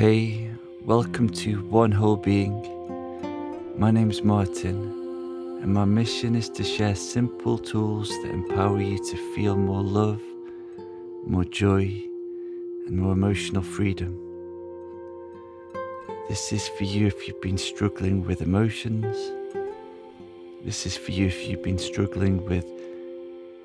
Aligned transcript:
Hey, 0.00 0.48
welcome 0.86 1.28
to 1.28 1.60
One 1.64 1.92
Whole 1.92 2.16
Being. 2.16 2.56
My 3.76 3.90
name's 3.90 4.22
Martin, 4.22 4.78
and 5.62 5.74
my 5.74 5.84
mission 5.84 6.34
is 6.34 6.48
to 6.48 6.64
share 6.64 6.94
simple 6.94 7.58
tools 7.58 8.08
that 8.08 8.30
empower 8.30 8.80
you 8.80 8.96
to 8.96 9.34
feel 9.34 9.58
more 9.58 9.82
love, 9.82 10.22
more 11.26 11.44
joy, 11.44 12.02
and 12.86 12.96
more 12.96 13.12
emotional 13.12 13.62
freedom. 13.62 14.18
This 16.30 16.50
is 16.50 16.66
for 16.66 16.84
you 16.84 17.06
if 17.06 17.28
you've 17.28 17.42
been 17.42 17.58
struggling 17.58 18.24
with 18.24 18.40
emotions. 18.40 19.14
This 20.64 20.86
is 20.86 20.96
for 20.96 21.10
you 21.10 21.26
if 21.26 21.46
you've 21.46 21.62
been 21.62 21.76
struggling 21.76 22.42
with 22.46 22.64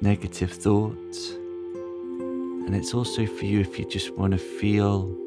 negative 0.02 0.52
thoughts. 0.52 1.32
And 1.32 2.76
it's 2.76 2.94
also 2.94 3.26
for 3.26 3.46
you 3.46 3.62
if 3.62 3.80
you 3.80 3.86
just 3.86 4.12
want 4.18 4.34
to 4.34 4.38
feel 4.38 5.25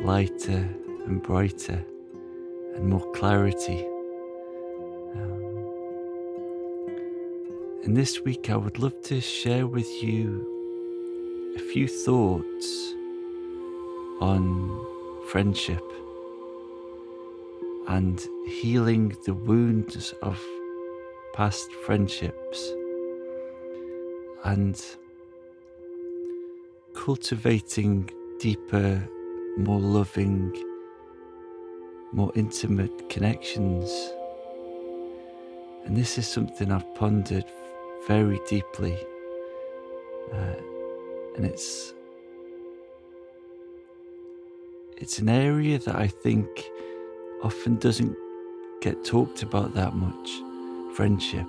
lighter 0.00 0.68
and 1.06 1.22
brighter 1.22 1.84
and 2.74 2.88
more 2.88 3.12
clarity. 3.12 3.84
Um, 5.14 5.42
and 7.84 7.96
this 7.96 8.20
week, 8.22 8.48
I 8.50 8.56
would 8.56 8.78
love 8.78 9.00
to 9.02 9.20
share 9.20 9.66
with 9.66 9.88
you 10.02 11.54
a 11.56 11.58
few 11.58 11.88
thoughts 11.88 12.94
on 14.20 14.86
friendship 15.26 15.82
and 17.88 18.24
healing 18.46 19.16
the 19.24 19.34
wounds 19.34 20.14
of 20.22 20.40
past 21.34 21.72
friendships 21.84 22.72
and 24.44 24.80
cultivating 26.94 28.08
deeper 28.38 29.02
more 29.58 29.80
loving, 29.80 30.54
more 32.12 32.30
intimate 32.36 33.08
connections. 33.08 33.90
And 35.84 35.96
this 35.96 36.16
is 36.16 36.28
something 36.28 36.70
I've 36.70 36.94
pondered 36.94 37.44
very 38.06 38.38
deeply. 38.48 38.96
Uh, 40.32 40.54
and 41.36 41.44
it's 41.44 41.94
it's 44.96 45.18
an 45.18 45.28
area 45.28 45.78
that 45.78 45.96
I 45.96 46.06
think 46.06 46.48
often 47.42 47.76
doesn't 47.76 48.16
get 48.80 49.04
talked 49.04 49.42
about 49.42 49.74
that 49.74 49.94
much 49.94 50.30
friendship. 50.94 51.46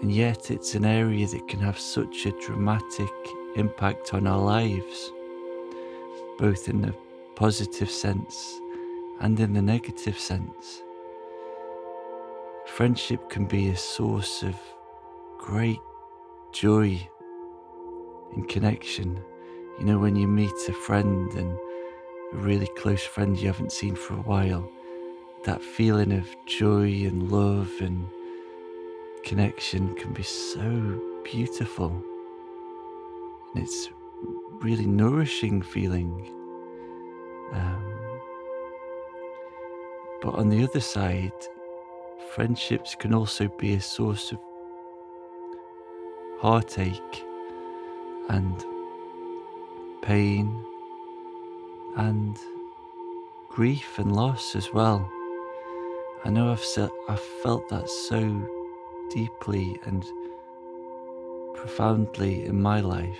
And 0.00 0.10
yet, 0.12 0.50
it's 0.50 0.74
an 0.74 0.86
area 0.86 1.26
that 1.26 1.46
can 1.48 1.60
have 1.60 1.78
such 1.78 2.24
a 2.24 2.32
dramatic 2.40 3.12
impact 3.56 4.14
on 4.14 4.26
our 4.26 4.38
lives 4.38 5.12
both 6.40 6.70
in 6.70 6.80
the 6.80 6.94
positive 7.36 7.90
sense 7.90 8.58
and 9.20 9.38
in 9.38 9.52
the 9.52 9.60
negative 9.60 10.18
sense. 10.18 10.82
Friendship 12.64 13.28
can 13.28 13.44
be 13.44 13.68
a 13.68 13.76
source 13.76 14.42
of 14.42 14.56
great 15.38 15.80
joy 16.52 17.06
and 18.34 18.48
connection. 18.48 19.22
You 19.78 19.84
know, 19.84 19.98
when 19.98 20.16
you 20.16 20.26
meet 20.26 20.50
a 20.66 20.72
friend 20.72 21.30
and 21.34 21.58
a 22.32 22.36
really 22.36 22.68
close 22.78 23.04
friend 23.04 23.38
you 23.38 23.48
haven't 23.48 23.72
seen 23.72 23.94
for 23.94 24.14
a 24.14 24.22
while, 24.22 24.66
that 25.44 25.60
feeling 25.60 26.12
of 26.12 26.26
joy 26.46 26.86
and 27.04 27.30
love 27.30 27.70
and 27.82 28.08
connection 29.24 29.94
can 29.94 30.14
be 30.14 30.22
so 30.22 31.20
beautiful. 31.22 31.90
And 33.54 33.62
it's 33.62 33.90
really 34.60 34.86
nourishing 34.86 35.62
feeling. 35.62 36.28
Um, 37.52 37.84
but 40.22 40.34
on 40.34 40.48
the 40.48 40.62
other 40.64 40.80
side, 40.80 41.32
friendships 42.34 42.94
can 42.94 43.14
also 43.14 43.48
be 43.48 43.74
a 43.74 43.80
source 43.80 44.32
of 44.32 44.38
heartache 46.40 47.24
and 48.28 48.64
pain 50.02 50.64
and 51.96 52.38
grief 53.48 53.98
and 53.98 54.14
loss 54.14 54.54
as 54.54 54.72
well. 54.72 55.10
I 56.24 56.30
know 56.30 56.52
I've, 56.52 56.64
se- 56.64 56.88
I've 57.08 57.20
felt 57.42 57.68
that 57.70 57.88
so 57.88 58.46
deeply 59.10 59.80
and 59.84 60.04
profoundly 61.54 62.44
in 62.44 62.60
my 62.60 62.80
life. 62.80 63.18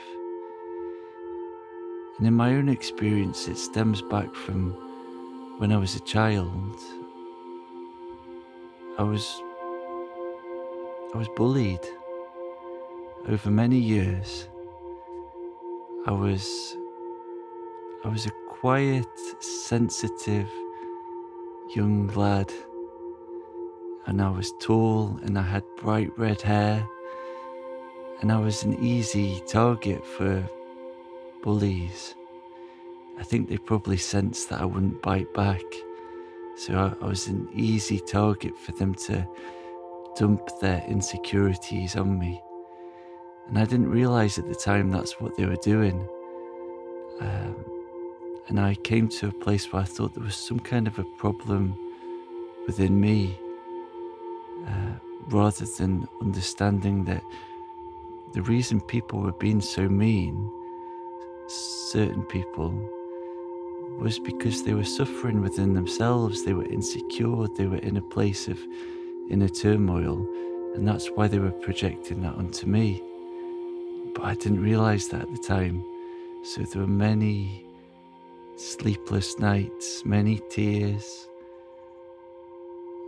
And 2.21 2.27
in 2.27 2.35
my 2.35 2.53
own 2.53 2.69
experience, 2.69 3.49
it 3.49 3.57
stems 3.57 4.03
back 4.03 4.35
from 4.35 4.73
when 5.57 5.73
I 5.73 5.79
was 5.79 5.97
a 5.97 6.01
child. 6.01 6.77
I 8.99 9.03
was 9.05 9.43
I 11.15 11.17
was 11.17 11.29
bullied 11.35 11.81
over 13.27 13.51
many 13.51 13.79
years. 13.79 14.51
I 16.07 16.13
was 16.13 16.77
I 18.05 18.09
was 18.09 18.27
a 18.27 18.33
quiet, 18.51 19.09
sensitive 19.41 20.51
young 21.75 22.09
lad 22.09 22.53
and 24.05 24.21
I 24.21 24.29
was 24.29 24.53
tall 24.61 25.19
and 25.23 25.39
I 25.39 25.43
had 25.55 25.65
bright 25.79 26.11
red 26.19 26.43
hair 26.43 26.87
and 28.21 28.31
I 28.31 28.39
was 28.39 28.63
an 28.63 28.75
easy 28.85 29.41
target 29.47 30.05
for 30.05 30.47
bullies. 31.43 32.15
I 33.19 33.23
think 33.23 33.49
they 33.49 33.59
probably 33.59 33.97
sensed 33.97 34.49
that 34.49 34.61
I 34.61 34.65
wouldn't 34.65 35.03
bite 35.03 35.33
back. 35.35 35.63
So 36.57 36.75
I, 36.75 37.05
I 37.05 37.09
was 37.09 37.27
an 37.29 37.49
easy 37.55 38.01
target 38.01 38.57
for 38.59 38.73
them 38.73 38.95
to 39.07 39.27
dump 40.17 40.49
their 40.61 40.83
insecurities 40.89 41.97
on 41.97 42.19
me. 42.19 42.43
And 43.49 43.59
I 43.59 43.65
didn't 43.65 43.91
realize 43.91 44.39
at 44.39 44.49
the 44.49 44.55
time 44.55 44.91
that's 44.91 45.21
what 45.21 45.37
they 45.37 45.47
were 45.47 45.57
doing. 45.57 46.09
Um, 47.21 47.57
and 48.49 48.59
I 48.59 48.75
came 48.75 49.09
to 49.09 49.29
a 49.29 49.33
place 49.33 49.73
where 49.73 49.83
I 49.83 49.85
thought 49.85 50.15
there 50.15 50.25
was 50.25 50.37
some 50.37 50.59
kind 50.61 50.87
of 50.87 50.99
a 50.99 51.05
problem 51.19 51.79
within 52.67 53.01
me, 53.01 53.39
uh, 54.67 54.93
rather 55.29 55.65
than 55.65 56.09
understanding 56.21 57.05
that 57.05 57.23
the 58.33 58.43
reason 58.43 58.81
people 58.81 59.21
were 59.21 59.33
being 59.33 59.61
so 59.61 59.89
mean 59.89 60.51
certain 61.51 62.23
people 62.25 62.73
was 63.99 64.19
because 64.19 64.63
they 64.63 64.75
were 64.75 64.85
suffering 64.85 65.41
within 65.41 65.75
themselves. 65.75 66.45
They 66.45 66.55
were 66.55 66.67
insecure. 66.67 67.47
They 67.57 67.67
were 67.67 67.79
in 67.79 67.97
a 67.97 68.03
place 68.03 68.49
of 68.49 68.59
inner 69.31 69.49
turmoil. 69.49 70.27
And 70.75 70.87
that's 70.87 71.09
why 71.09 71.29
they 71.29 71.39
were 71.39 71.51
projecting 71.51 72.23
that 72.23 72.35
onto 72.35 72.67
me. 72.67 73.03
But 74.15 74.25
I 74.25 74.35
didn't 74.35 74.63
realize 74.63 75.09
that 75.09 75.23
at 75.23 75.33
the 75.33 75.43
time. 75.43 75.85
So 76.43 76.63
there 76.63 76.83
were 76.83 76.89
many 76.89 77.67
sleepless 78.57 79.39
nights, 79.39 80.05
many 80.05 80.41
tears, 80.51 81.29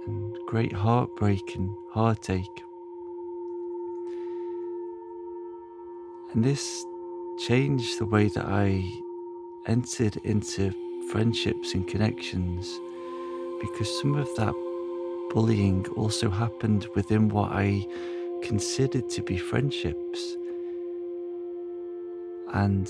and 0.07 0.37
great 0.47 0.73
heartbreak 0.73 1.55
and 1.55 1.75
heartache. 1.91 2.63
And 6.33 6.43
this 6.43 6.85
changed 7.39 7.99
the 7.99 8.07
way 8.07 8.29
that 8.29 8.47
I 8.47 8.85
entered 9.67 10.17
into 10.25 10.73
friendships 11.11 11.75
and 11.75 11.87
connections 11.87 12.81
because 13.61 14.01
some 14.01 14.15
of 14.15 14.29
that 14.37 14.55
bullying 15.31 15.87
also 15.97 16.29
happened 16.31 16.87
within 16.95 17.29
what 17.29 17.53
I 17.53 17.87
considered 18.43 19.09
to 19.11 19.23
be 19.23 19.37
friendships. 19.39 20.37
And 22.53 22.87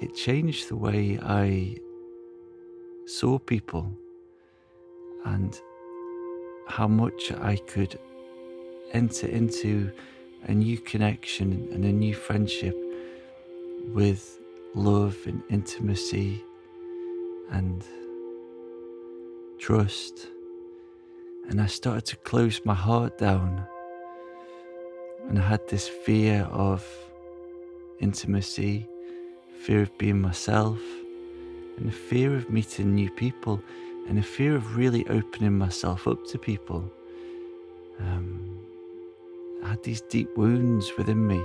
it 0.00 0.14
changed 0.14 0.68
the 0.68 0.76
way 0.76 1.18
I 1.22 1.76
saw 3.06 3.38
people 3.38 3.92
and 5.24 5.60
how 6.68 6.88
much 6.88 7.32
I 7.32 7.56
could 7.56 7.98
enter 8.92 9.26
into 9.26 9.90
a 10.44 10.52
new 10.52 10.78
connection 10.78 11.68
and 11.72 11.84
a 11.84 11.92
new 11.92 12.14
friendship 12.14 12.76
with 13.94 14.38
love 14.74 15.16
and 15.26 15.42
intimacy 15.50 16.42
and 17.50 17.84
trust. 19.58 20.28
And 21.48 21.60
I 21.60 21.66
started 21.66 22.06
to 22.06 22.16
close 22.16 22.60
my 22.64 22.74
heart 22.74 23.18
down. 23.18 23.66
And 25.28 25.38
I 25.38 25.42
had 25.42 25.66
this 25.68 25.88
fear 25.88 26.48
of 26.50 26.86
intimacy, 28.00 28.88
fear 29.60 29.82
of 29.82 29.96
being 29.98 30.20
myself, 30.20 30.80
and 31.76 31.88
a 31.88 31.92
fear 31.92 32.34
of 32.34 32.50
meeting 32.50 32.94
new 32.94 33.10
people, 33.10 33.62
and 34.08 34.18
a 34.18 34.22
fear 34.22 34.56
of 34.56 34.76
really 34.76 35.06
opening 35.08 35.56
myself 35.56 36.08
up 36.08 36.26
to 36.28 36.38
people. 36.38 36.90
Um, 38.00 38.49
I 39.62 39.68
had 39.70 39.82
these 39.82 40.00
deep 40.02 40.36
wounds 40.36 40.92
within 40.96 41.26
me, 41.26 41.42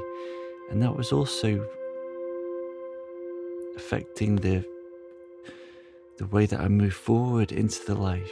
and 0.70 0.82
that 0.82 0.96
was 0.96 1.12
also 1.12 1.68
affecting 3.76 4.38
the 4.38 4.64
the 6.18 6.26
way 6.28 6.46
that 6.46 6.62
I 6.62 6.70
move 6.70 6.94
forward 6.94 7.52
into 7.52 7.86
the 7.86 7.96
life, 7.96 8.32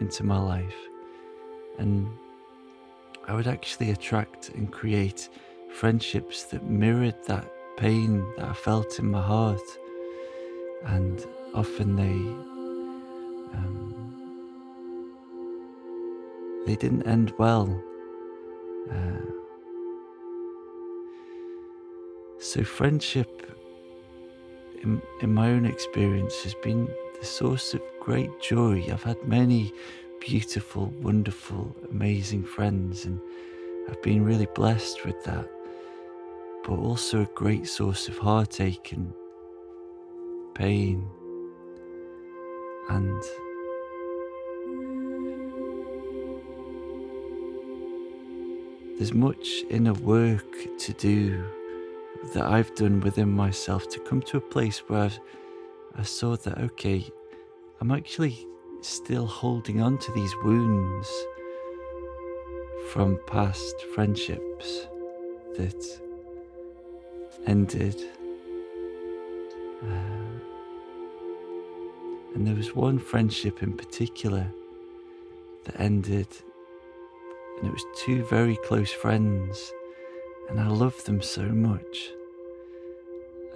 into 0.00 0.24
my 0.24 0.38
life. 0.38 0.76
And 1.78 2.06
I 3.26 3.34
would 3.34 3.46
actually 3.46 3.90
attract 3.90 4.50
and 4.50 4.70
create 4.70 5.30
friendships 5.72 6.44
that 6.44 6.64
mirrored 6.68 7.16
that 7.26 7.50
pain 7.78 8.24
that 8.36 8.48
I 8.48 8.52
felt 8.52 8.98
in 8.98 9.10
my 9.10 9.22
heart. 9.22 9.62
And 10.84 11.26
often 11.54 11.96
they 11.96 12.18
um, 13.56 13.94
they 16.66 16.76
didn't 16.76 17.06
end 17.06 17.32
well. 17.38 17.82
Uh, 18.90 19.20
so 22.38 22.62
friendship 22.64 23.38
in, 24.82 25.02
in 25.20 25.34
my 25.34 25.50
own 25.50 25.66
experience 25.66 26.42
has 26.42 26.54
been 26.62 26.88
the 27.18 27.26
source 27.26 27.74
of 27.74 27.82
great 28.00 28.30
joy. 28.40 28.84
I've 28.92 29.02
had 29.02 29.22
many 29.26 29.72
beautiful, 30.20 30.92
wonderful, 31.02 31.74
amazing 31.90 32.44
friends, 32.44 33.04
and 33.04 33.20
I've 33.88 34.02
been 34.02 34.24
really 34.24 34.48
blessed 34.54 35.04
with 35.04 35.22
that. 35.24 35.48
But 36.64 36.78
also 36.78 37.22
a 37.22 37.34
great 37.34 37.66
source 37.66 38.08
of 38.08 38.18
heartache 38.18 38.92
and 38.92 39.12
pain. 40.54 41.08
And 42.88 43.22
there's 48.98 49.14
much 49.14 49.62
inner 49.70 49.92
work 49.94 50.56
to 50.78 50.92
do 50.92 51.44
that 52.34 52.44
I've 52.44 52.74
done 52.74 52.98
within 53.00 53.30
myself 53.30 53.88
to 53.90 54.00
come 54.00 54.20
to 54.22 54.38
a 54.38 54.40
place 54.40 54.80
where 54.88 55.10
I 55.94 56.02
saw 56.02 56.36
that, 56.36 56.58
okay, 56.58 57.08
I'm 57.80 57.92
actually 57.92 58.44
still 58.80 59.24
holding 59.24 59.80
on 59.80 59.98
to 59.98 60.12
these 60.12 60.34
wounds 60.42 61.08
from 62.90 63.20
past 63.28 63.76
friendships 63.94 64.88
that 65.56 66.00
ended. 67.46 68.02
Uh, 69.82 70.28
and 72.34 72.44
there 72.44 72.56
was 72.56 72.74
one 72.74 72.98
friendship 72.98 73.62
in 73.62 73.76
particular 73.76 74.46
that 75.64 75.80
ended, 75.80 76.26
and 77.58 77.68
it 77.68 77.72
was 77.72 77.84
two 77.96 78.24
very 78.24 78.56
close 78.56 78.90
friends 78.90 79.72
and 80.48 80.60
I 80.60 80.68
loved 80.68 81.06
them 81.06 81.20
so 81.20 81.42
much. 81.42 82.10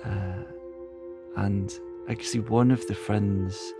Uh, 0.04 0.44
and 1.37 1.78
actually, 2.08 2.40
one 2.40 2.70
of 2.70 2.87
the 2.87 2.94
friends 2.94 3.72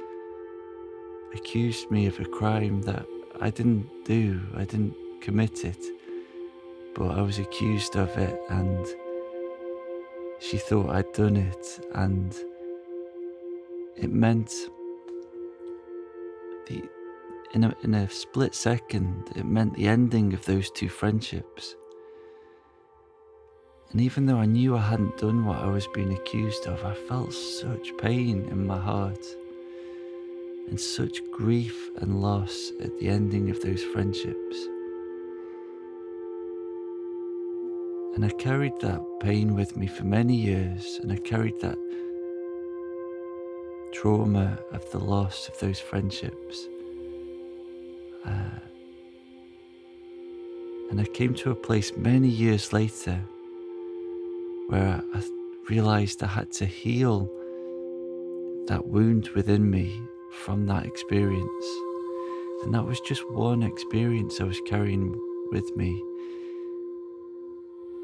accused 1.35 1.91
me 1.91 2.07
of 2.07 2.19
a 2.21 2.25
crime 2.25 2.83
that 2.83 3.07
I 3.41 3.51
didn't 3.51 3.89
do, 4.05 4.41
I 4.57 4.65
didn't 4.65 4.95
commit 5.21 5.65
it, 5.65 5.85
but 6.95 7.11
I 7.11 7.23
was 7.23 7.39
accused 7.39 7.97
of 7.97 8.17
it, 8.17 8.39
and 8.49 8.87
she 10.41 10.57
thought 10.59 10.91
I'd 10.91 11.13
done 11.13 11.37
it, 11.37 11.81
and 11.95 12.35
it 13.97 14.11
meant 14.11 14.53
the 16.67 16.83
in 17.55 17.65
a, 17.65 17.75
in 17.83 17.95
a 17.95 18.09
split 18.09 18.55
second, 18.55 19.31
it 19.37 19.45
meant 19.45 19.75
the 19.75 19.89
ending 19.89 20.33
of 20.33 20.45
those 20.45 20.71
two 20.71 20.89
friendships. 20.89 21.77
And 23.91 24.01
even 24.01 24.25
though 24.25 24.39
I 24.39 24.47
knew 24.47 24.75
I 24.75 24.81
hadn't 24.81 25.19
done 25.19 25.45
what 25.45 25.59
I 25.59 25.67
was 25.67 25.87
being 25.89 26.15
accused 26.15 26.67
of, 26.67 26.83
I 26.85 26.95
felt 26.95 27.35
such 27.35 27.97
pain 27.99 28.47
in 28.51 28.67
my 28.67 28.79
heart 28.79 29.25
and 30.69 30.81
such 30.81 31.21
grief 31.31 31.91
and 31.99 32.23
loss 32.23 32.73
at 32.81 32.99
the 32.99 33.09
ending 33.09 33.51
of 33.51 33.61
those 33.61 33.83
friendships. 33.83 34.57
And 38.15 38.25
I 38.25 38.31
carried 38.39 38.79
that 38.81 39.03
pain 39.21 39.55
with 39.55 39.77
me 39.77 39.87
for 39.87 40.05
many 40.05 40.37
years, 40.37 41.01
and 41.03 41.13
I 41.13 41.17
carried 41.17 41.61
that 41.61 41.79
trauma 43.93 44.59
of 44.73 44.91
the 44.91 44.99
loss 44.99 45.49
of 45.49 45.59
those 45.61 45.79
friendships. 45.79 46.69
And 50.93 51.01
I 51.01 51.05
came 51.05 51.33
to 51.37 51.51
a 51.51 51.55
place 51.55 51.97
many 51.97 52.29
years 52.29 52.71
later 52.71 53.19
where 54.67 55.03
I 55.15 55.23
realized 55.71 56.23
I 56.23 56.27
had 56.27 56.53
to 56.53 56.67
heal 56.67 57.33
that 58.67 58.87
wound 58.87 59.31
within 59.31 59.71
me 59.71 59.99
from 60.33 60.67
that 60.67 60.85
experience. 60.85 61.65
And 62.63 62.75
that 62.75 62.85
was 62.85 63.01
just 63.01 63.23
one 63.31 63.63
experience 63.63 64.39
I 64.39 64.45
was 64.45 64.61
carrying 64.67 65.19
with 65.51 65.75
me. 65.79 65.99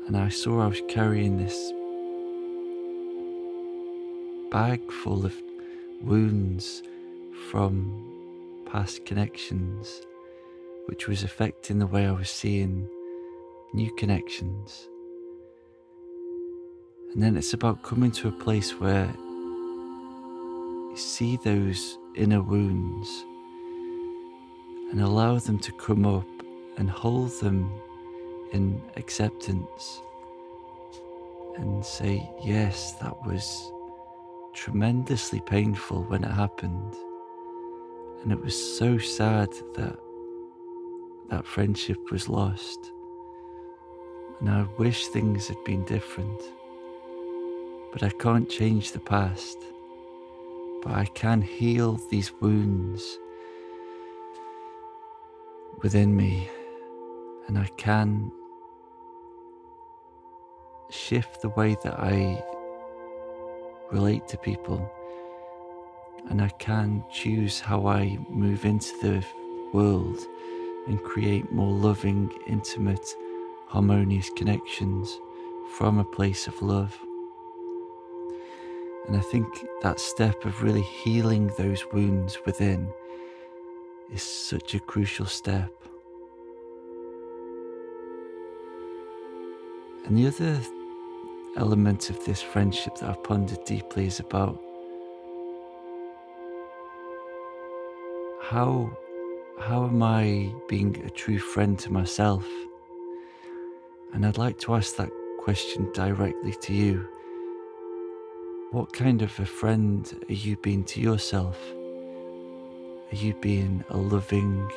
And 0.06 0.16
I 0.16 0.30
saw 0.30 0.62
I 0.62 0.68
was 0.68 0.80
carrying 0.88 1.36
this 1.36 1.72
bag 4.50 4.90
full 4.90 5.26
of 5.26 5.34
wounds 6.00 6.82
from 7.50 7.92
past 8.64 9.04
connections, 9.04 10.00
which 10.88 11.06
was 11.06 11.22
affecting 11.22 11.78
the 11.78 11.86
way 11.86 12.06
I 12.06 12.12
was 12.12 12.30
seeing 12.30 12.88
new 13.74 13.94
connections. 13.96 14.88
And 17.12 17.22
then 17.22 17.36
it's 17.36 17.52
about 17.52 17.82
coming 17.82 18.10
to 18.12 18.28
a 18.28 18.32
place 18.32 18.70
where 18.80 19.12
you 20.90 20.96
see 20.96 21.36
those 21.36 21.98
inner 22.16 22.40
wounds 22.40 23.08
and 24.90 25.02
allow 25.02 25.38
them 25.38 25.58
to 25.58 25.72
come 25.72 26.06
up 26.06 26.26
and 26.78 26.88
hold 26.88 27.32
them 27.40 27.70
in 28.52 28.80
acceptance 28.96 30.00
and 31.58 31.84
say, 31.84 32.26
Yes, 32.42 32.92
that 33.02 33.14
was 33.26 33.70
tremendously 34.54 35.40
painful 35.40 36.04
when 36.04 36.24
it 36.24 36.30
happened. 36.30 36.96
And 38.22 38.32
it 38.32 38.42
was 38.42 38.78
so 38.78 38.96
sad 38.96 39.50
that 39.74 39.98
that 41.30 41.46
friendship 41.46 42.10
was 42.10 42.28
lost. 42.28 42.92
And 44.40 44.48
I 44.48 44.66
wish 44.78 45.08
things 45.08 45.48
had 45.48 45.62
been 45.64 45.84
different. 45.84 46.40
But 47.92 48.02
I 48.02 48.10
can't 48.10 48.48
change 48.48 48.92
the 48.92 49.00
past. 49.00 49.58
But 50.82 50.92
I 50.92 51.06
can 51.06 51.42
heal 51.42 52.00
these 52.10 52.32
wounds 52.40 53.18
within 55.82 56.16
me. 56.16 56.48
And 57.46 57.58
I 57.58 57.68
can 57.76 58.30
shift 60.90 61.42
the 61.42 61.50
way 61.50 61.76
that 61.82 61.98
I 61.98 62.42
relate 63.90 64.28
to 64.28 64.38
people. 64.38 64.90
And 66.30 66.40
I 66.40 66.48
can 66.50 67.04
choose 67.10 67.60
how 67.60 67.86
I 67.86 68.18
move 68.28 68.64
into 68.64 68.92
the 69.02 69.24
world 69.72 70.18
and 70.88 71.02
create 71.02 71.52
more 71.52 71.70
loving, 71.70 72.32
intimate, 72.46 73.14
harmonious 73.66 74.30
connections 74.36 75.20
from 75.76 75.98
a 75.98 76.04
place 76.04 76.46
of 76.46 76.60
love. 76.62 76.98
And 79.06 79.16
I 79.16 79.20
think 79.20 79.46
that 79.82 80.00
step 80.00 80.44
of 80.44 80.62
really 80.62 80.82
healing 80.82 81.50
those 81.56 81.84
wounds 81.92 82.38
within 82.44 82.88
is 84.12 84.22
such 84.22 84.74
a 84.74 84.80
crucial 84.80 85.26
step. 85.26 85.72
And 90.06 90.16
the 90.16 90.26
other 90.26 90.60
element 91.56 92.08
of 92.08 92.24
this 92.24 92.40
friendship 92.40 92.96
that 92.96 93.10
I've 93.10 93.22
pondered 93.22 93.64
deeply 93.64 94.06
is 94.06 94.20
about 94.20 94.58
how 98.40 98.90
how 99.60 99.84
am 99.84 100.02
I 100.02 100.52
being 100.68 100.96
a 101.04 101.10
true 101.10 101.38
friend 101.38 101.78
to 101.80 101.92
myself? 101.92 102.46
And 104.12 104.24
I'd 104.24 104.38
like 104.38 104.58
to 104.60 104.74
ask 104.74 104.96
that 104.96 105.10
question 105.38 105.90
directly 105.92 106.52
to 106.62 106.72
you. 106.72 107.06
What 108.70 108.92
kind 108.92 109.22
of 109.22 109.38
a 109.40 109.46
friend 109.46 110.24
are 110.28 110.34
you 110.34 110.56
being 110.56 110.84
to 110.84 111.00
yourself? 111.00 111.58
Are 113.10 113.16
you 113.16 113.34
being 113.40 113.84
a 113.90 113.96
loving, 113.96 114.70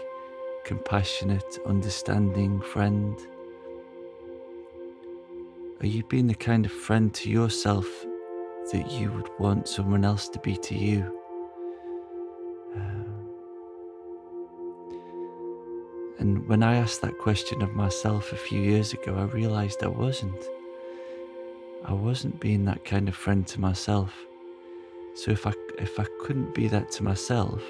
compassionate, 0.66 1.60
understanding 1.66 2.62
friend? 2.62 3.18
Are 5.82 5.88
you 5.88 6.04
being 6.04 6.28
the 6.28 6.36
kind 6.36 6.66
of 6.66 6.72
friend 6.72 7.14
to 7.16 7.30
yourself 7.30 7.88
that 8.72 8.90
you 8.92 9.12
would 9.12 9.30
want 9.40 9.68
someone 9.68 10.06
else 10.06 10.30
to 10.30 10.40
be 10.40 10.56
to 10.56 10.76
you? 10.76 11.20
Um, 12.76 13.01
and 16.22 16.48
when 16.48 16.62
I 16.62 16.76
asked 16.76 17.02
that 17.02 17.18
question 17.18 17.64
of 17.64 17.74
myself 17.74 18.32
a 18.32 18.36
few 18.36 18.62
years 18.62 18.94
ago, 18.94 19.16
I 19.16 19.24
realized 19.24 19.84
I 19.84 19.88
wasn't. 19.88 20.46
I 21.84 21.94
wasn't 21.94 22.40
being 22.40 22.64
that 22.66 22.86
kind 22.86 23.10
of 23.10 23.16
friend 23.16 23.46
to 23.48 23.60
myself. 23.60 24.14
So 25.16 25.32
if 25.32 25.48
I 25.48 25.54
if 25.80 26.00
I 26.00 26.06
couldn't 26.22 26.54
be 26.54 26.68
that 26.68 26.92
to 26.92 27.04
myself, 27.04 27.64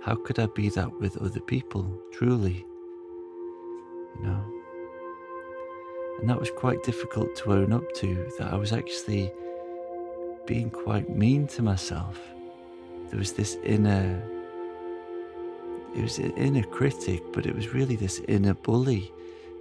how 0.00 0.14
could 0.14 0.38
I 0.38 0.46
be 0.46 0.68
that 0.70 1.00
with 1.00 1.16
other 1.16 1.40
people, 1.40 1.84
truly? 2.12 2.64
You 4.14 4.22
know? 4.22 4.44
And 6.20 6.30
that 6.30 6.38
was 6.38 6.52
quite 6.52 6.84
difficult 6.84 7.34
to 7.38 7.52
own 7.52 7.72
up 7.72 7.92
to, 7.96 8.30
that 8.38 8.52
I 8.52 8.56
was 8.56 8.72
actually 8.72 9.32
being 10.46 10.70
quite 10.70 11.10
mean 11.10 11.48
to 11.48 11.62
myself. 11.62 12.20
There 13.10 13.18
was 13.18 13.32
this 13.32 13.56
inner, 13.64 14.22
it 15.96 16.02
was 16.02 16.18
an 16.18 16.32
inner 16.36 16.62
critic, 16.62 17.22
but 17.32 17.46
it 17.46 17.54
was 17.54 17.72
really 17.72 17.96
this 17.96 18.20
inner 18.28 18.52
bully 18.52 19.10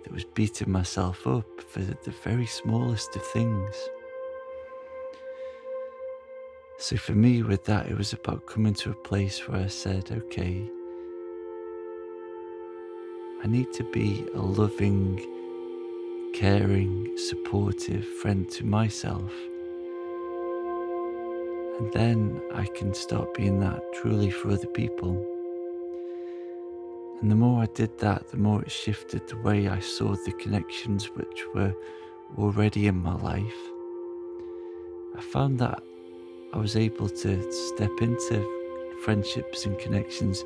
that 0.03 0.13
was 0.13 0.25
beating 0.25 0.69
myself 0.69 1.25
up 1.25 1.45
for 1.61 1.79
the 1.79 2.13
very 2.23 2.45
smallest 2.45 3.15
of 3.15 3.25
things. 3.27 3.73
So 6.77 6.97
for 6.97 7.13
me, 7.13 7.41
with 7.41 7.63
that, 7.65 7.87
it 7.87 7.97
was 7.97 8.11
about 8.11 8.47
coming 8.47 8.73
to 8.75 8.91
a 8.91 8.95
place 8.95 9.47
where 9.47 9.61
I 9.61 9.67
said, 9.67 10.11
okay, 10.11 10.69
I 13.41 13.47
need 13.47 13.71
to 13.73 13.83
be 13.91 14.25
a 14.35 14.41
loving, 14.41 15.21
caring, 16.33 17.17
supportive 17.17 18.05
friend 18.05 18.49
to 18.51 18.65
myself. 18.65 19.31
And 21.79 21.93
then 21.93 22.41
I 22.53 22.65
can 22.65 22.93
start 22.93 23.33
being 23.33 23.61
that 23.61 23.81
truly 23.93 24.29
for 24.29 24.51
other 24.51 24.67
people. 24.67 25.34
And 27.21 27.31
the 27.31 27.35
more 27.35 27.63
I 27.63 27.67
did 27.67 27.97
that, 27.99 28.27
the 28.29 28.37
more 28.37 28.61
it 28.61 28.71
shifted 28.71 29.27
the 29.27 29.37
way 29.37 29.67
I 29.67 29.79
saw 29.79 30.15
the 30.15 30.33
connections 30.33 31.05
which 31.05 31.43
were 31.53 31.73
already 32.37 32.87
in 32.87 33.01
my 33.01 33.15
life. 33.15 33.61
I 35.17 35.21
found 35.21 35.59
that 35.59 35.81
I 36.53 36.57
was 36.57 36.75
able 36.75 37.09
to 37.09 37.51
step 37.51 37.91
into 38.01 38.45
friendships 39.03 39.65
and 39.65 39.77
connections 39.79 40.43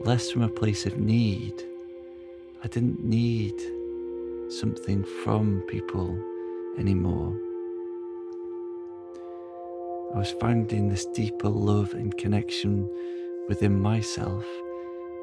less 0.00 0.30
from 0.30 0.42
a 0.42 0.48
place 0.48 0.86
of 0.86 0.98
need. 0.98 1.62
I 2.62 2.68
didn't 2.68 3.04
need 3.04 3.54
something 4.50 5.04
from 5.22 5.60
people 5.68 6.18
anymore. 6.78 7.34
I 10.14 10.18
was 10.18 10.30
finding 10.40 10.88
this 10.88 11.06
deeper 11.06 11.48
love 11.48 11.92
and 11.94 12.16
connection 12.16 12.88
within 13.48 13.80
myself, 13.80 14.44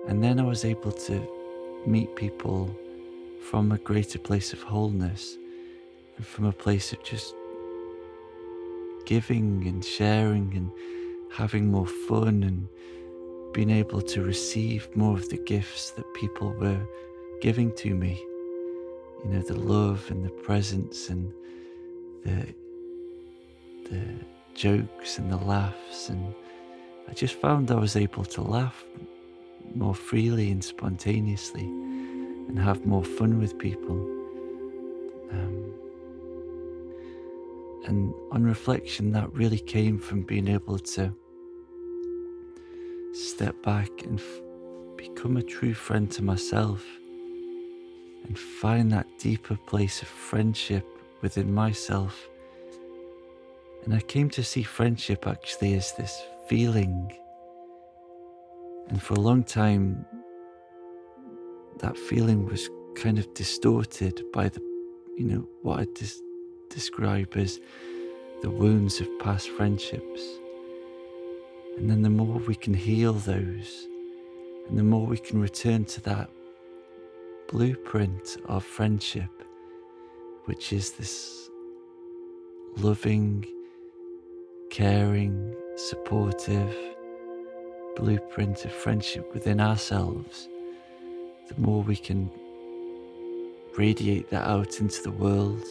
and 0.07 0.23
then 0.23 0.39
I 0.39 0.43
was 0.43 0.65
able 0.65 0.91
to 0.91 1.27
meet 1.85 2.15
people 2.15 2.75
from 3.49 3.71
a 3.71 3.77
greater 3.77 4.19
place 4.19 4.53
of 4.53 4.61
wholeness 4.61 5.37
and 6.17 6.25
from 6.25 6.45
a 6.45 6.51
place 6.51 6.93
of 6.93 7.03
just 7.03 7.33
giving 9.05 9.65
and 9.67 9.83
sharing 9.83 10.53
and 10.55 10.71
having 11.31 11.71
more 11.71 11.87
fun 11.87 12.43
and 12.43 12.67
being 13.53 13.69
able 13.69 14.01
to 14.01 14.23
receive 14.23 14.95
more 14.95 15.13
of 15.13 15.27
the 15.29 15.37
gifts 15.37 15.91
that 15.91 16.13
people 16.13 16.53
were 16.53 16.79
giving 17.41 17.73
to 17.75 17.95
me. 17.95 18.23
You 19.23 19.31
know, 19.31 19.41
the 19.41 19.57
love 19.57 20.05
and 20.09 20.23
the 20.23 20.29
presence 20.29 21.09
and 21.09 21.33
the 22.23 22.53
the 23.89 24.01
jokes 24.53 25.17
and 25.17 25.31
the 25.31 25.37
laughs 25.37 26.09
and 26.09 26.33
I 27.09 27.13
just 27.13 27.35
found 27.35 27.71
I 27.71 27.75
was 27.75 27.95
able 27.95 28.23
to 28.25 28.41
laugh 28.41 28.85
more 29.75 29.95
freely 29.95 30.51
and 30.51 30.63
spontaneously 30.63 31.63
and 31.63 32.59
have 32.59 32.85
more 32.85 33.03
fun 33.03 33.39
with 33.39 33.57
people. 33.57 33.95
Um, 35.31 35.73
and 37.85 38.13
on 38.31 38.43
reflection, 38.43 39.11
that 39.13 39.31
really 39.33 39.59
came 39.59 39.97
from 39.97 40.23
being 40.23 40.47
able 40.47 40.77
to 40.79 41.13
step 43.13 43.61
back 43.63 43.89
and 44.03 44.19
f- 44.19 44.41
become 44.97 45.37
a 45.37 45.41
true 45.41 45.73
friend 45.73 46.11
to 46.11 46.23
myself 46.23 46.85
and 48.25 48.37
find 48.37 48.91
that 48.91 49.07
deeper 49.19 49.57
place 49.65 50.01
of 50.01 50.07
friendship 50.07 50.85
within 51.21 51.53
myself. 51.53 52.29
And 53.83 53.93
I 53.93 53.99
came 54.01 54.29
to 54.31 54.43
see 54.43 54.63
friendship 54.63 55.27
actually 55.27 55.73
as 55.73 55.93
this 55.93 56.21
feeling. 56.47 57.11
And 58.91 59.01
for 59.01 59.13
a 59.13 59.19
long 59.21 59.45
time, 59.45 60.05
that 61.79 61.97
feeling 61.97 62.45
was 62.45 62.69
kind 62.95 63.17
of 63.17 63.33
distorted 63.33 64.21
by 64.33 64.49
the, 64.49 64.59
you 65.17 65.23
know, 65.23 65.47
what 65.61 65.79
I 65.79 65.87
just 65.95 66.21
describe 66.69 67.37
as 67.37 67.61
the 68.41 68.49
wounds 68.49 68.99
of 68.99 69.07
past 69.19 69.49
friendships. 69.51 70.21
And 71.77 71.89
then 71.89 72.01
the 72.01 72.09
more 72.09 72.37
we 72.39 72.53
can 72.53 72.73
heal 72.73 73.13
those, 73.13 73.87
and 74.67 74.77
the 74.77 74.83
more 74.83 75.07
we 75.07 75.17
can 75.17 75.39
return 75.39 75.85
to 75.85 76.01
that 76.01 76.29
blueprint 77.47 78.35
of 78.45 78.65
friendship, 78.65 79.31
which 80.45 80.73
is 80.73 80.91
this 80.91 81.49
loving, 82.75 83.45
caring, 84.69 85.55
supportive 85.77 86.75
blueprint 87.95 88.65
of 88.65 88.71
friendship 88.71 89.33
within 89.33 89.59
ourselves, 89.59 90.47
the 91.47 91.59
more 91.61 91.83
we 91.83 91.95
can 91.95 92.29
radiate 93.77 94.29
that 94.29 94.47
out 94.47 94.79
into 94.79 95.01
the 95.01 95.11
world 95.11 95.63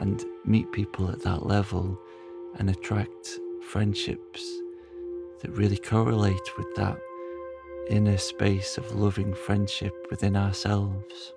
and 0.00 0.24
meet 0.44 0.70
people 0.72 1.10
at 1.10 1.22
that 1.22 1.46
level 1.46 1.98
and 2.58 2.70
attract 2.70 3.38
friendships 3.68 4.44
that 5.40 5.50
really 5.50 5.76
correlate 5.76 6.56
with 6.56 6.74
that 6.74 6.98
inner 7.88 8.16
space 8.16 8.78
of 8.78 8.94
loving 8.94 9.34
friendship 9.34 9.94
within 10.10 10.36
ourselves. 10.36 11.32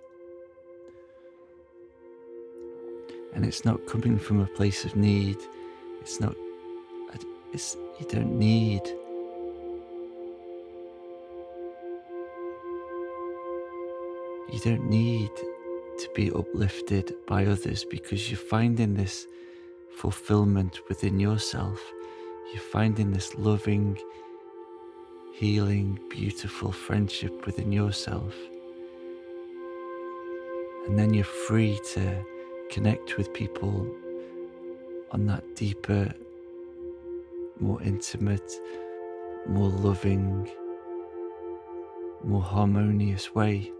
And 3.34 3.46
it's 3.46 3.66
not 3.66 3.86
coming 3.86 4.18
from 4.18 4.40
a 4.40 4.48
place 4.48 4.86
of 4.86 4.96
need. 4.96 5.38
It's 6.02 6.20
not, 6.20 6.36
it's, 7.54 7.76
you 8.00 8.08
don't 8.08 8.38
need 8.38 8.82
you 14.52 14.60
don't 14.60 14.90
need 14.90 15.32
to 15.36 16.10
be 16.16 16.32
uplifted 16.32 17.14
by 17.28 17.46
others 17.46 17.84
because 17.84 18.30
you're 18.30 18.38
finding 18.38 18.94
this 18.94 19.28
fulfillment 19.98 20.80
within 20.88 21.20
yourself. 21.20 21.80
You're 22.54 22.62
finding 22.62 23.12
this 23.12 23.36
loving, 23.36 23.98
healing, 25.34 26.00
beautiful 26.10 26.72
friendship 26.72 27.46
within 27.46 27.72
yourself. 27.72 28.34
And 30.88 30.98
then 30.98 31.14
you're 31.14 31.26
free 31.26 31.80
to 31.94 32.24
connect 32.70 33.18
with 33.18 33.34
people 33.34 33.94
on 35.12 35.26
that 35.26 35.56
deeper, 35.56 36.14
more 37.60 37.82
intimate, 37.82 38.52
more 39.48 39.70
loving, 39.70 40.50
more 42.24 42.42
harmonious 42.42 43.34
way. 43.36 43.72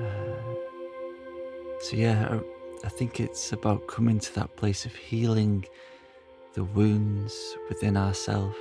Uh, 0.00 0.54
so, 1.80 1.96
yeah, 1.96 2.40
I 2.84 2.88
think 2.88 3.20
it's 3.20 3.52
about 3.52 3.86
coming 3.86 4.20
to 4.20 4.34
that 4.36 4.56
place 4.56 4.84
of 4.84 4.94
healing 4.94 5.64
the 6.54 6.64
wounds 6.64 7.56
within 7.68 7.96
ourselves. 7.96 8.56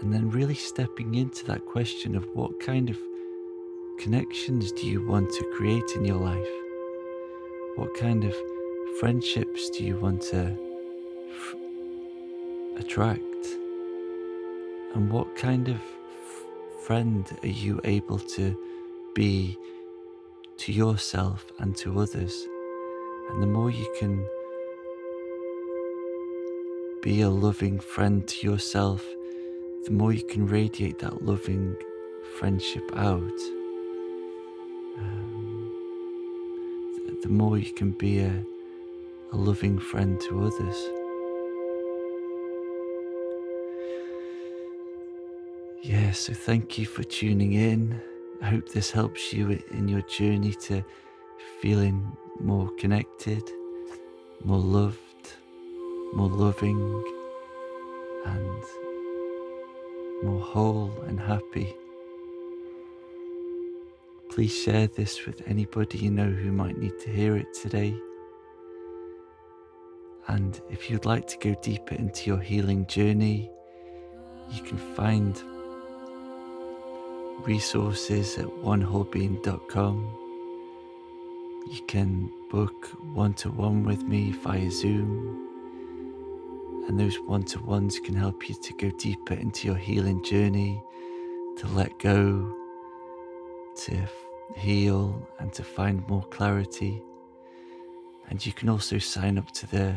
And 0.00 0.12
then 0.12 0.30
really 0.30 0.54
stepping 0.54 1.14
into 1.14 1.44
that 1.46 1.64
question 1.66 2.16
of 2.16 2.26
what 2.34 2.58
kind 2.60 2.90
of 2.90 2.98
connections 3.98 4.72
do 4.72 4.86
you 4.86 5.06
want 5.06 5.30
to 5.30 5.44
create 5.56 5.92
in 5.94 6.04
your 6.04 6.16
life? 6.16 6.54
What 7.76 7.94
kind 7.94 8.24
of 8.24 8.34
friendships 8.98 9.70
do 9.70 9.84
you 9.84 9.96
want 9.96 10.22
to 10.22 10.56
f- 11.30 11.54
attract? 12.78 13.46
And 14.94 15.10
what 15.10 15.36
kind 15.36 15.68
of 15.68 15.76
f- 15.76 16.84
friend 16.84 17.38
are 17.42 17.48
you 17.48 17.80
able 17.84 18.18
to 18.18 18.56
be 19.14 19.58
to 20.58 20.72
yourself 20.72 21.44
and 21.58 21.76
to 21.76 21.98
others. 22.00 22.46
And 23.30 23.42
the 23.42 23.46
more 23.46 23.70
you 23.70 23.92
can 23.98 24.26
be 27.02 27.22
a 27.22 27.30
loving 27.30 27.80
friend 27.80 28.26
to 28.28 28.46
yourself, 28.46 29.04
the 29.84 29.90
more 29.90 30.12
you 30.12 30.22
can 30.22 30.46
radiate 30.46 30.98
that 31.00 31.24
loving 31.24 31.76
friendship 32.38 32.88
out. 32.94 33.40
Um, 34.98 35.70
the 37.22 37.28
more 37.28 37.58
you 37.58 37.72
can 37.72 37.90
be 37.92 38.20
a, 38.20 38.44
a 39.32 39.36
loving 39.36 39.78
friend 39.78 40.20
to 40.20 40.44
others. 40.44 40.76
Yeah, 45.82 46.12
so 46.12 46.32
thank 46.32 46.78
you 46.78 46.86
for 46.86 47.02
tuning 47.02 47.54
in. 47.54 48.00
I 48.42 48.46
hope 48.46 48.68
this 48.70 48.90
helps 48.90 49.32
you 49.32 49.62
in 49.70 49.86
your 49.86 50.02
journey 50.02 50.52
to 50.66 50.84
feeling 51.60 52.16
more 52.40 52.68
connected, 52.76 53.48
more 54.44 54.58
loved, 54.58 54.98
more 56.12 56.28
loving, 56.28 57.04
and 58.26 58.62
more 60.24 60.40
whole 60.40 60.92
and 61.06 61.20
happy. 61.20 61.72
Please 64.28 64.52
share 64.52 64.88
this 64.88 65.24
with 65.24 65.40
anybody 65.46 65.98
you 65.98 66.10
know 66.10 66.28
who 66.28 66.50
might 66.50 66.78
need 66.78 66.98
to 66.98 67.10
hear 67.10 67.36
it 67.36 67.54
today. 67.54 67.94
And 70.26 70.60
if 70.68 70.90
you'd 70.90 71.04
like 71.04 71.28
to 71.28 71.38
go 71.38 71.54
deeper 71.62 71.94
into 71.94 72.28
your 72.28 72.40
healing 72.40 72.86
journey, 72.86 73.52
you 74.50 74.62
can 74.62 74.78
find 74.78 75.40
resources 77.46 78.38
at 78.38 78.46
onewholebeing.com. 78.46 80.18
You 81.70 81.82
can 81.86 82.30
book 82.50 82.86
one 83.14 83.34
to 83.34 83.50
one 83.50 83.84
with 83.84 84.02
me 84.02 84.32
via 84.32 84.70
Zoom. 84.70 85.48
And 86.88 86.98
those 86.98 87.16
one 87.20 87.44
to 87.44 87.60
ones 87.60 88.00
can 88.00 88.14
help 88.14 88.48
you 88.48 88.54
to 88.54 88.72
go 88.74 88.90
deeper 88.90 89.34
into 89.34 89.68
your 89.68 89.76
healing 89.76 90.22
journey, 90.24 90.82
to 91.58 91.66
let 91.68 91.98
go, 91.98 92.56
to 93.76 94.08
heal, 94.56 95.26
and 95.38 95.52
to 95.52 95.62
find 95.62 96.06
more 96.08 96.24
clarity. 96.24 97.02
And 98.28 98.44
you 98.44 98.52
can 98.52 98.68
also 98.68 98.98
sign 98.98 99.38
up 99.38 99.50
to 99.52 99.66
the 99.66 99.96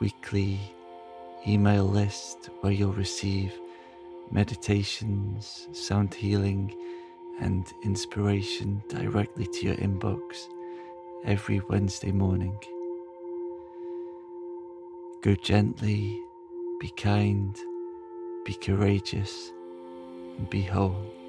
weekly 0.00 0.60
email 1.46 1.84
list 1.84 2.50
where 2.60 2.72
you'll 2.72 2.92
receive 2.92 3.52
meditations, 4.30 5.68
sound 5.72 6.14
healing, 6.14 6.74
and 7.40 7.72
inspiration 7.82 8.82
directly 8.88 9.46
to 9.46 9.66
your 9.66 9.76
inbox 9.76 10.48
every 11.24 11.60
Wednesday 11.68 12.12
morning. 12.12 12.58
Go 15.22 15.34
gently, 15.34 16.20
be 16.80 16.88
kind, 16.96 17.58
be 18.44 18.54
courageous, 18.54 19.52
and 20.38 20.48
be 20.48 20.62
whole. 20.62 21.19